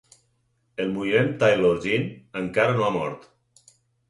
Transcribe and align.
El 0.83 0.87
moviment 0.95 1.29
Taylor 1.43 1.75
Jean 1.83 2.09
encara 2.41 2.75
no 2.81 2.89
ha 2.89 2.91
mort. 2.97 3.31